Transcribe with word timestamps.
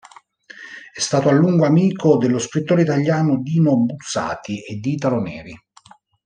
È 0.93 0.99
stato 0.99 1.29
a 1.29 1.31
lungo 1.31 1.63
amico 1.67 2.17
dello 2.17 2.39
scrittore 2.39 2.81
italiano 2.81 3.39
Dino 3.39 3.77
Buzzati 3.81 4.65
e 4.65 4.77
di 4.77 4.93
Italo 4.93 5.19
Neri. 5.21 5.55